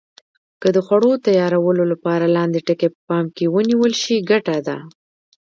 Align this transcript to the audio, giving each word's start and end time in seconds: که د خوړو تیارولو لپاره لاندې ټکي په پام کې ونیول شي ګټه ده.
که 0.61 0.67
د 0.75 0.77
خوړو 0.85 1.11
تیارولو 1.25 1.83
لپاره 1.91 2.25
لاندې 2.35 2.59
ټکي 2.67 2.89
په 2.93 2.99
پام 3.09 3.25
کې 3.35 3.45
ونیول 3.55 3.93
شي 4.03 4.15
ګټه 4.31 4.57
ده. 4.67 4.77